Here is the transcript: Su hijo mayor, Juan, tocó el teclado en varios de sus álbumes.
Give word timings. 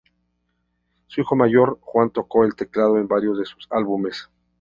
Su 1.05 1.21
hijo 1.21 1.35
mayor, 1.35 1.77
Juan, 1.81 2.09
tocó 2.09 2.43
el 2.43 2.55
teclado 2.55 2.97
en 2.97 3.07
varios 3.07 3.37
de 3.37 3.45
sus 3.45 3.67
álbumes. 3.69 4.27